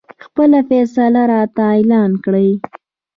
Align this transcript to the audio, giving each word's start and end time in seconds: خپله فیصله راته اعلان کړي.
خپله 0.25 0.59
فیصله 0.69 1.21
راته 1.33 1.61
اعلان 1.73 2.11
کړي. 2.23 2.49